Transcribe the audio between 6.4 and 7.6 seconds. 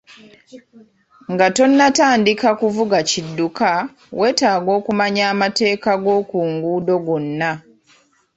nguudo gonna.